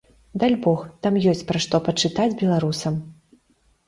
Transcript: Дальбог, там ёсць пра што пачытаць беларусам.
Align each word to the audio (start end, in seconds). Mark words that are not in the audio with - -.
Дальбог, 0.43 0.79
там 1.05 1.19
ёсць 1.31 1.43
пра 1.51 1.59
што 1.65 1.81
пачытаць 1.89 2.25
беларусам. 2.41 2.97